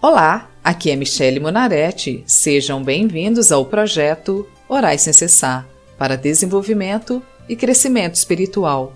Olá, 0.00 0.48
aqui 0.62 0.92
é 0.92 0.96
Michele 0.96 1.40
Monaretti. 1.40 2.22
Sejam 2.24 2.84
bem-vindos 2.84 3.50
ao 3.50 3.66
projeto 3.66 4.48
Orais 4.68 5.00
Sem 5.00 5.12
Cessar 5.12 5.66
para 5.98 6.16
desenvolvimento 6.16 7.20
e 7.48 7.56
crescimento 7.56 8.14
espiritual. 8.14 8.92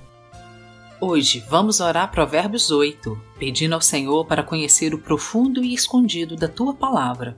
Hoje 1.01 1.45
vamos 1.51 1.81
orar 1.81 2.13
Provérbios 2.13 2.71
8, 2.71 3.21
pedindo 3.37 3.75
ao 3.75 3.81
Senhor 3.81 4.25
para 4.27 4.45
conhecer 4.45 4.95
o 4.95 4.99
profundo 4.99 5.65
e 5.65 5.75
escondido 5.75 6.37
da 6.37 6.47
tua 6.47 6.73
palavra. 6.73 7.37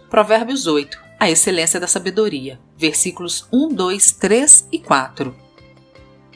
Provérbios 0.09 0.67
8 0.67 0.97
A 1.19 1.29
excelência 1.29 1.79
da 1.79 1.87
sabedoria, 1.87 2.59
versículos 2.77 3.47
1, 3.51 3.73
2, 3.73 4.11
3 4.13 4.67
e 4.71 4.79
4. 4.79 5.35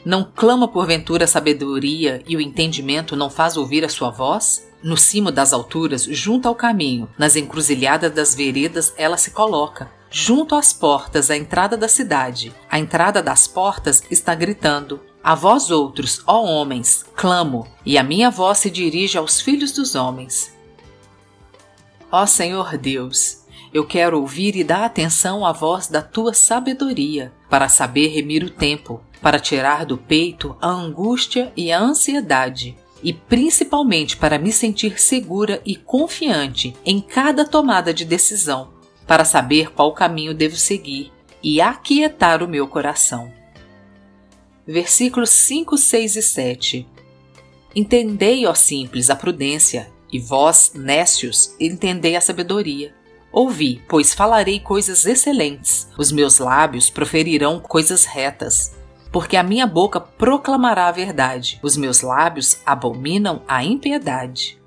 Não 0.04 0.24
clama 0.24 0.66
porventura 0.66 1.24
a 1.24 1.28
sabedoria 1.28 2.22
e 2.26 2.36
o 2.36 2.40
entendimento 2.40 3.14
não 3.14 3.28
faz 3.28 3.56
ouvir 3.56 3.84
a 3.84 3.88
sua 3.88 4.10
voz? 4.10 4.66
No 4.82 4.96
cimo 4.96 5.30
das 5.30 5.52
alturas, 5.52 6.04
junto 6.04 6.48
ao 6.48 6.54
caminho, 6.54 7.08
nas 7.18 7.36
encruzilhadas 7.36 8.12
das 8.12 8.34
veredas, 8.34 8.94
ela 8.96 9.18
se 9.18 9.30
coloca. 9.30 9.90
Junto 10.10 10.54
às 10.54 10.72
portas, 10.72 11.30
à 11.30 11.36
entrada 11.36 11.76
da 11.76 11.86
cidade. 11.86 12.52
A 12.68 12.78
entrada 12.78 13.22
das 13.22 13.46
portas 13.46 14.02
está 14.10 14.34
gritando: 14.34 14.98
a 15.22 15.34
vós 15.34 15.70
outros, 15.70 16.22
ó 16.26 16.42
homens, 16.42 17.04
clamo, 17.14 17.66
e 17.84 17.98
a 17.98 18.02
minha 18.02 18.30
voz 18.30 18.58
se 18.58 18.70
dirige 18.70 19.18
aos 19.18 19.40
filhos 19.40 19.72
dos 19.72 19.94
homens. 19.94 20.54
Ó 22.10 22.24
Senhor 22.24 22.78
Deus, 22.78 23.44
eu 23.72 23.86
quero 23.86 24.18
ouvir 24.18 24.56
e 24.56 24.64
dar 24.64 24.84
atenção 24.84 25.44
à 25.44 25.52
voz 25.52 25.86
da 25.86 26.00
tua 26.00 26.32
sabedoria, 26.32 27.32
para 27.50 27.68
saber 27.68 28.08
remir 28.08 28.42
o 28.42 28.50
tempo, 28.50 29.00
para 29.20 29.38
tirar 29.38 29.84
do 29.84 29.98
peito 29.98 30.56
a 30.60 30.68
angústia 30.68 31.52
e 31.54 31.70
a 31.70 31.78
ansiedade, 31.78 32.76
e 33.02 33.12
principalmente 33.12 34.16
para 34.16 34.38
me 34.38 34.50
sentir 34.50 34.98
segura 34.98 35.60
e 35.64 35.76
confiante 35.76 36.74
em 36.84 37.00
cada 37.00 37.44
tomada 37.44 37.92
de 37.92 38.04
decisão, 38.04 38.70
para 39.06 39.24
saber 39.24 39.70
qual 39.72 39.92
caminho 39.92 40.34
devo 40.34 40.56
seguir 40.56 41.12
e 41.42 41.60
aquietar 41.60 42.42
o 42.42 42.48
meu 42.48 42.66
coração 42.66 43.39
versículos 44.70 45.30
5, 45.30 45.76
6 45.76 46.16
e 46.16 46.22
7. 46.22 46.88
Entendei, 47.74 48.46
ó 48.46 48.54
simples, 48.54 49.10
a 49.10 49.16
prudência, 49.16 49.90
e 50.12 50.18
vós, 50.20 50.72
nécios, 50.74 51.54
entendei 51.58 52.14
a 52.14 52.20
sabedoria. 52.20 52.94
Ouvi, 53.32 53.82
pois 53.88 54.14
falarei 54.14 54.60
coisas 54.60 55.06
excelentes, 55.06 55.88
os 55.98 56.12
meus 56.12 56.38
lábios 56.38 56.88
proferirão 56.88 57.58
coisas 57.60 58.04
retas. 58.04 58.72
Porque 59.12 59.36
a 59.36 59.42
minha 59.42 59.66
boca 59.66 60.00
proclamará 60.00 60.86
a 60.86 60.92
verdade, 60.92 61.58
os 61.62 61.76
meus 61.76 62.00
lábios 62.00 62.58
abominam 62.64 63.42
a 63.48 63.64
impiedade. 63.64 64.60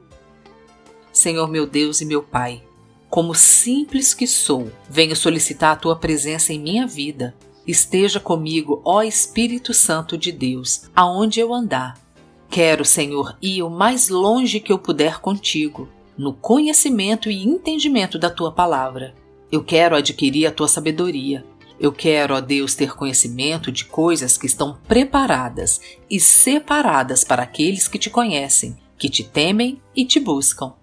Senhor 1.14 1.48
meu 1.48 1.66
Deus 1.66 2.02
e 2.02 2.06
meu 2.06 2.22
Pai, 2.22 2.62
como 3.10 3.34
simples 3.34 4.14
que 4.14 4.28
sou, 4.28 4.70
venho 4.90 5.16
solicitar 5.16 5.72
a 5.72 5.78
tua 5.78 5.96
presença 5.96 6.52
em 6.52 6.60
minha 6.60 6.86
vida 6.86 7.34
Esteja 7.66 8.20
comigo, 8.20 8.82
ó 8.84 9.02
Espírito 9.02 9.74
Santo 9.74 10.18
de 10.18 10.34
Deus, 10.34 10.90
aonde 10.94 11.40
eu 11.40 11.54
andar. 11.54 11.98
Quero, 12.50 12.84
Senhor, 12.84 13.38
ir 13.42 13.64
o 13.64 13.70
mais 13.70 14.10
longe 14.10 14.60
que 14.60 14.72
eu 14.72 14.78
puder 14.78 15.22
contigo, 15.22 15.88
no 16.18 16.34
conhecimento 16.34 17.32
e 17.32 17.42
entendimento 17.42 18.20
da 18.20 18.30
tua 18.30 18.52
palavra. 18.52 19.16
Eu 19.50 19.64
quero 19.64 19.96
adquirir 19.96 20.46
a 20.46 20.52
tua 20.52 20.68
sabedoria. 20.68 21.46
Eu 21.80 21.92
quero, 21.92 22.36
ó 22.36 22.42
Deus, 22.42 22.76
ter 22.76 22.96
conhecimento 22.96 23.72
de 23.72 23.86
coisas 23.86 24.38
que 24.38 24.46
estão 24.46 24.78
preparadas 24.86 25.80
e 26.10 26.20
separadas 26.20 27.24
para 27.24 27.44
aqueles 27.44 27.88
que 27.88 27.98
te 27.98 28.10
conhecem, 28.10 28.76
que 28.98 29.10
te 29.10 29.24
temem 29.24 29.82
e 29.96 30.06
te 30.06 30.20
buscam. 30.20 30.74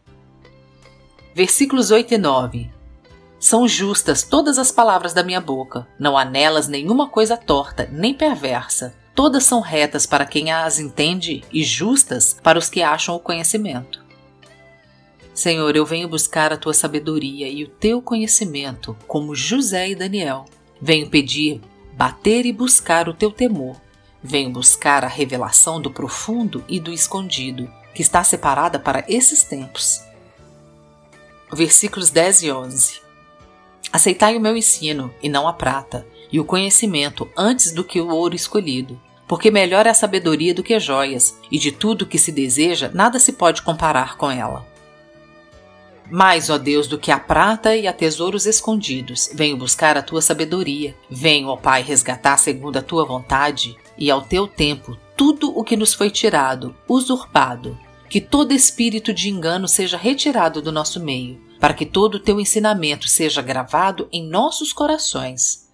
Versículos 1.35 1.91
8 1.91 2.15
e 2.15 2.19
9 2.19 2.80
são 3.41 3.67
justas 3.67 4.23
todas 4.23 4.59
as 4.59 4.71
palavras 4.71 5.15
da 5.15 5.23
minha 5.23 5.41
boca, 5.41 5.89
não 5.99 6.17
há 6.17 6.27
nelas 6.27 6.69
nenhuma 6.69 7.09
coisa 7.09 7.39
torta, 7.39 7.89
nem 7.91 8.13
perversa. 8.13 8.95
Todas 9.15 9.45
são 9.45 9.61
retas 9.61 10.05
para 10.05 10.27
quem 10.27 10.53
as 10.53 10.79
entende 10.79 11.43
e 11.51 11.65
justas 11.65 12.37
para 12.43 12.59
os 12.59 12.69
que 12.69 12.83
acham 12.83 13.15
o 13.15 13.19
conhecimento. 13.19 14.05
Senhor, 15.33 15.75
eu 15.75 15.87
venho 15.87 16.07
buscar 16.07 16.53
a 16.53 16.57
tua 16.57 16.75
sabedoria 16.75 17.49
e 17.49 17.65
o 17.65 17.69
teu 17.69 18.03
conhecimento, 18.03 18.95
como 19.07 19.35
José 19.35 19.89
e 19.89 19.95
Daniel. 19.95 20.45
Venho 20.81 21.09
pedir, 21.09 21.63
bater 21.95 22.45
e 22.45 22.53
buscar 22.53 23.09
o 23.09 23.15
teu 23.15 23.31
temor. 23.31 23.77
Venho 24.23 24.51
buscar 24.51 25.03
a 25.03 25.09
revelação 25.09 25.81
do 25.81 25.91
profundo 25.91 26.63
e 26.69 26.79
do 26.79 26.93
escondido, 26.93 27.73
que 27.95 28.03
está 28.03 28.23
separada 28.23 28.79
para 28.79 29.03
esses 29.09 29.43
tempos. 29.43 30.03
Versículos 31.51 32.11
10 32.11 32.43
e 32.43 32.53
11. 32.53 33.10
Aceitai 33.93 34.37
o 34.37 34.41
meu 34.41 34.57
ensino, 34.57 35.13
e 35.21 35.29
não 35.29 35.49
a 35.49 35.53
prata, 35.53 36.07
e 36.31 36.39
o 36.39 36.45
conhecimento 36.45 37.29
antes 37.37 37.73
do 37.73 37.83
que 37.83 38.01
o 38.01 38.09
ouro 38.09 38.37
escolhido. 38.37 39.01
Porque 39.27 39.51
melhor 39.51 39.85
é 39.85 39.91
a 39.91 39.95
sabedoria 39.95 40.55
do 40.55 40.63
que 40.63 40.79
joias, 40.79 41.37
e 41.51 41.59
de 41.59 41.73
tudo 41.73 42.07
que 42.07 42.19
se 42.19 42.31
deseja, 42.31 42.91
nada 42.95 43.19
se 43.19 43.33
pode 43.33 43.63
comparar 43.63 44.17
com 44.17 44.31
ela. 44.31 44.65
Mais, 46.09 46.51
ó 46.51 46.59
Deus, 46.59 46.87
do 46.87 46.99
que 46.99 47.11
a 47.11 47.19
prata 47.19 47.77
e 47.77 47.87
a 47.87 47.93
tesouros 47.93 48.47
escondidos, 48.47 49.29
venho 49.33 49.57
buscar 49.57 49.97
a 49.97 50.03
tua 50.03 50.23
sabedoria. 50.23 50.97
Venho, 51.09 51.49
ó 51.49 51.57
Pai, 51.57 51.83
resgatar 51.83 52.37
segundo 52.37 52.77
a 52.77 52.83
tua 52.83 53.05
vontade, 53.05 53.77
e 53.99 54.09
ao 54.11 54.23
teu 54.23 54.47
tempo, 54.47 54.97
tudo 55.17 55.57
o 55.57 55.65
que 55.65 55.77
nos 55.77 55.95
foi 55.95 56.11
tirado, 56.11 56.75
usurpado. 56.89 57.79
Que 58.09 58.21
todo 58.21 58.53
espírito 58.53 59.13
de 59.13 59.29
engano 59.29 59.69
seja 59.69 59.97
retirado 59.97 60.63
do 60.63 60.73
nosso 60.73 61.01
meio 61.01 61.50
para 61.61 61.75
que 61.75 61.85
todo 61.85 62.15
o 62.15 62.21
teu 62.21 62.41
ensinamento 62.41 63.07
seja 63.07 63.43
gravado 63.43 64.09
em 64.11 64.27
nossos 64.27 64.73
corações. 64.73 65.69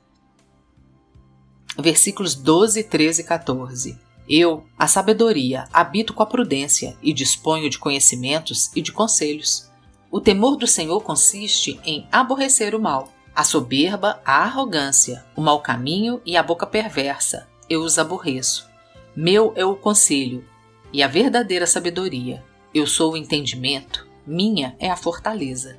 Versículos 1.79 2.35
12, 2.35 2.83
13 2.83 3.23
e 3.23 3.25
14. 3.25 3.99
Eu, 4.29 4.67
a 4.77 4.89
sabedoria, 4.89 5.69
habito 5.73 6.13
com 6.13 6.23
a 6.25 6.27
prudência 6.27 6.97
e 7.01 7.13
disponho 7.13 7.71
de 7.71 7.79
conhecimentos 7.79 8.71
e 8.75 8.83
de 8.83 8.91
conselhos. 8.91 9.71
O 10.11 10.21
temor 10.21 10.57
do 10.57 10.67
Senhor 10.67 11.01
consiste 11.03 11.79
em 11.85 12.09
aborrecer 12.11 12.75
o 12.75 12.81
mal, 12.81 13.13
a 13.33 13.45
soberba, 13.45 14.21
a 14.25 14.43
arrogância, 14.43 15.25
o 15.37 15.41
mau 15.41 15.61
caminho 15.61 16.21
e 16.27 16.37
a 16.37 16.43
boca 16.43 16.67
perversa. 16.67 17.47
Eu 17.71 17.83
os 17.83 17.99
aborreço. 17.99 18.69
Meu 19.15 19.53
é 19.55 19.65
o 19.65 19.77
conselho 19.77 20.45
e 20.93 21.03
a 21.03 21.07
verdadeira 21.07 21.67
sabedoria. 21.67 22.43
Eu 22.75 22.87
sou 22.87 23.13
o 23.13 23.17
entendimento 23.17 24.07
minha 24.27 24.75
é 24.79 24.91
a 24.91 24.97
fortaleza. 24.97 25.79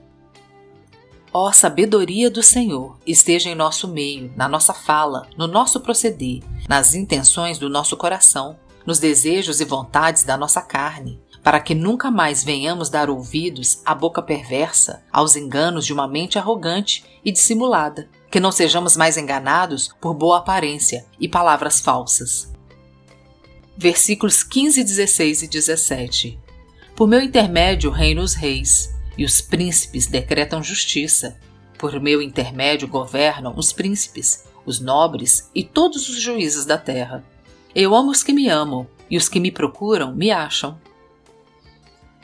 Ó 1.33 1.51
sabedoria 1.51 2.31
do 2.31 2.41
Senhor, 2.41 2.97
esteja 3.05 3.49
em 3.49 3.55
nosso 3.55 3.87
meio, 3.87 4.31
na 4.35 4.47
nossa 4.47 4.73
fala, 4.73 5.27
no 5.37 5.45
nosso 5.45 5.79
proceder, 5.81 6.41
nas 6.67 6.93
intenções 6.93 7.59
do 7.59 7.69
nosso 7.69 7.97
coração, 7.97 8.57
nos 8.85 8.99
desejos 8.99 9.59
e 9.59 9.65
vontades 9.65 10.23
da 10.23 10.37
nossa 10.37 10.61
carne, 10.61 11.21
para 11.43 11.59
que 11.59 11.75
nunca 11.75 12.09
mais 12.09 12.43
venhamos 12.43 12.89
dar 12.89 13.09
ouvidos 13.09 13.81
à 13.85 13.93
boca 13.93 14.21
perversa, 14.21 15.03
aos 15.11 15.35
enganos 15.35 15.85
de 15.85 15.93
uma 15.93 16.07
mente 16.07 16.39
arrogante 16.39 17.03
e 17.23 17.31
dissimulada, 17.31 18.09
que 18.31 18.39
não 18.39 18.51
sejamos 18.51 18.95
mais 18.95 19.17
enganados 19.17 19.93
por 19.99 20.13
boa 20.13 20.37
aparência 20.37 21.05
e 21.19 21.27
palavras 21.27 21.81
falsas. 21.81 22.51
Versículos 23.77 24.43
15, 24.43 24.83
16 24.83 25.43
e 25.43 25.47
17 25.47 26.46
por 26.97 27.07
meu 27.07 27.21
intermédio 27.21 27.91
reinam 27.91 28.23
os 28.23 28.33
reis, 28.33 28.91
e 29.15 29.23
os 29.23 29.39
príncipes 29.39 30.07
decretam 30.07 30.63
justiça. 30.63 31.39
Por 31.77 32.01
meu 32.01 32.23
intermédio 32.23 32.87
governam 32.87 33.53
os 33.55 33.71
príncipes, 33.71 34.45
os 34.65 34.79
nobres 34.79 35.47
e 35.53 35.63
todos 35.63 36.09
os 36.09 36.19
juízes 36.19 36.65
da 36.65 36.75
terra. 36.75 37.23
Eu 37.75 37.93
amo 37.93 38.09
os 38.09 38.23
que 38.23 38.33
me 38.33 38.49
amam, 38.49 38.87
e 39.11 39.15
os 39.15 39.29
que 39.29 39.39
me 39.39 39.51
procuram 39.51 40.11
me 40.15 40.31
acham. 40.31 40.75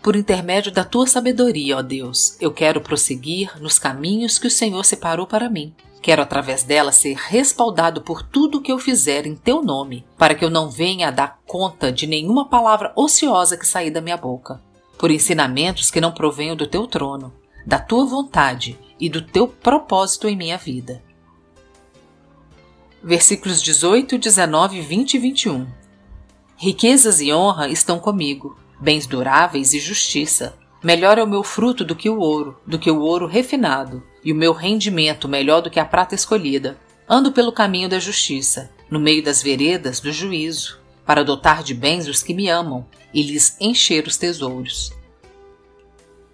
Por 0.01 0.15
intermédio 0.15 0.71
da 0.71 0.83
tua 0.83 1.05
sabedoria, 1.05 1.77
ó 1.77 1.83
Deus, 1.83 2.35
eu 2.41 2.51
quero 2.51 2.81
prosseguir 2.81 3.61
nos 3.61 3.77
caminhos 3.77 4.39
que 4.39 4.47
o 4.47 4.51
Senhor 4.51 4.83
separou 4.83 5.27
para 5.27 5.51
mim. 5.51 5.71
Quero, 6.03 6.21
através 6.21 6.63
dela, 6.63 6.91
ser 6.91 7.15
respaldado 7.15 8.01
por 8.01 8.21
tudo 8.21 8.57
o 8.57 8.61
que 8.61 8.69
eu 8.69 8.77
fizer 8.77 9.25
em 9.25 9.37
teu 9.37 9.63
nome, 9.63 10.05
para 10.17 10.35
que 10.35 10.43
eu 10.43 10.49
não 10.49 10.69
venha 10.69 11.07
a 11.07 11.11
dar 11.11 11.39
conta 11.47 11.93
de 11.93 12.05
nenhuma 12.05 12.49
palavra 12.49 12.91
ociosa 12.93 13.55
que 13.55 13.65
sair 13.65 13.89
da 13.89 14.01
minha 14.01 14.17
boca, 14.17 14.61
por 14.97 15.09
ensinamentos 15.09 15.89
que 15.89 16.01
não 16.01 16.11
provenham 16.11 16.57
do 16.57 16.67
teu 16.67 16.87
trono, 16.87 17.33
da 17.65 17.79
tua 17.79 18.05
vontade 18.05 18.77
e 18.99 19.07
do 19.07 19.21
teu 19.21 19.47
propósito 19.47 20.27
em 20.27 20.35
minha 20.35 20.57
vida. 20.57 21.01
Versículos 23.01 23.61
18, 23.61 24.17
19, 24.17 24.81
20 24.81 25.13
e 25.13 25.19
21. 25.19 25.67
Riquezas 26.57 27.21
e 27.21 27.31
honra 27.31 27.69
estão 27.69 27.97
comigo, 27.97 28.59
bens 28.77 29.07
duráveis 29.07 29.73
e 29.73 29.79
justiça. 29.79 30.53
Melhor 30.83 31.17
é 31.17 31.23
o 31.23 31.27
meu 31.27 31.43
fruto 31.43 31.85
do 31.85 31.95
que 31.95 32.09
o 32.09 32.19
ouro, 32.19 32.59
do 32.67 32.77
que 32.77 32.91
o 32.91 32.99
ouro 32.99 33.25
refinado, 33.25 34.03
e 34.23 34.31
o 34.31 34.35
meu 34.35 34.53
rendimento 34.53 35.27
melhor 35.27 35.61
do 35.61 35.69
que 35.69 35.79
a 35.79 35.85
prata 35.85 36.15
escolhida. 36.15 36.77
Ando 37.07 37.31
pelo 37.31 37.51
caminho 37.51 37.89
da 37.89 37.99
justiça, 37.99 38.71
no 38.89 38.99
meio 38.99 39.23
das 39.23 39.41
veredas 39.41 39.99
do 39.99 40.11
juízo, 40.11 40.79
para 41.05 41.23
dotar 41.23 41.63
de 41.63 41.73
bens 41.73 42.07
os 42.07 42.23
que 42.23 42.33
me 42.33 42.47
amam 42.47 42.85
e 43.13 43.21
lhes 43.21 43.57
encher 43.59 44.07
os 44.07 44.17
tesouros. 44.17 44.91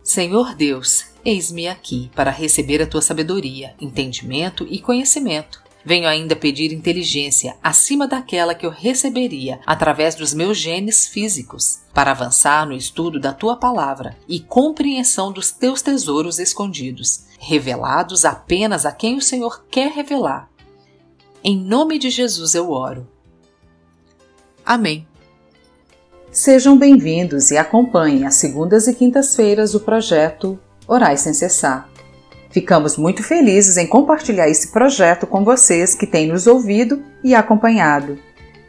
Senhor 0.04 0.56
Deus, 0.56 1.06
eis-me 1.24 1.68
aqui 1.68 2.10
para 2.16 2.32
receber 2.32 2.82
a 2.82 2.88
tua 2.88 3.02
sabedoria, 3.02 3.76
entendimento 3.80 4.66
e 4.70 4.80
conhecimento. 4.80 5.62
Venho 5.86 6.08
ainda 6.08 6.36
pedir 6.36 6.74
inteligência 6.74 7.56
acima 7.64 8.08
daquela 8.08 8.54
que 8.54 8.66
eu 8.66 8.70
receberia 8.70 9.60
através 9.66 10.14
dos 10.16 10.34
meus 10.34 10.58
genes 10.58 11.08
físicos, 11.08 11.80
para 11.94 12.12
avançar 12.12 12.66
no 12.66 12.76
estudo 12.76 13.20
da 13.20 13.34
tua 13.34 13.56
palavra 13.56 14.18
e 14.28 14.40
compreensão 14.40 15.32
dos 15.32 15.52
teus 15.52 15.82
tesouros 15.82 16.38
escondidos, 16.38 17.29
revelados 17.40 18.26
apenas 18.26 18.86
a 18.86 18.92
quem 18.92 19.18
o 19.18 19.22
Senhor 19.22 19.66
quer 19.72 19.92
revelar. 19.92 20.50
Em 21.44 21.58
nome 21.58 21.98
de 21.98 22.10
Jesus 22.10 22.54
eu 22.54 22.70
oro. 22.70 23.08
Amém. 24.66 25.08
Sejam 26.32 26.78
bem-vindos 26.78 27.50
e 27.50 27.58
acompanhem 27.58 28.26
as 28.26 28.36
segundas 28.36 28.88
e 28.88 28.94
quintas-feiras 28.94 29.74
o 29.74 29.80
projeto 29.80 30.60
Orais 30.88 31.22
Sem 31.22 31.34
Cessar. 31.34 31.90
Ficamos 32.52 32.98
muito 32.98 33.24
felizes 33.24 33.78
em 33.78 33.88
compartilhar 33.88 34.50
esse 34.50 34.72
projeto 34.72 35.26
com 35.26 35.44
vocês 35.44 35.96
que 35.96 36.06
têm 36.06 36.28
nos 36.28 36.46
ouvido 36.46 37.02
e 37.24 37.34
acompanhado. 37.34 38.20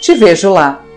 Te 0.00 0.14
vejo 0.14 0.50
lá! 0.50 0.87